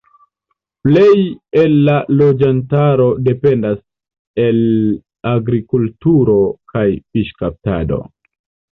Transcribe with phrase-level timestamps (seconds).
[0.85, 1.11] Plej
[1.63, 3.79] el la loĝantaro dependas
[4.49, 4.65] el
[5.37, 6.43] agrikulturo
[6.75, 8.07] kaj fiŝkaptado.